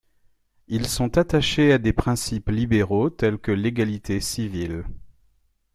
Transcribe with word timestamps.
Ils 0.67 0.87
sont 0.87 1.19
attachés 1.19 1.71
à 1.73 1.77
des 1.77 1.93
principes 1.93 2.49
libéraux 2.49 3.11
tels 3.11 3.37
que 3.37 3.51
l'égalité 3.51 4.19
civile. 4.19 4.83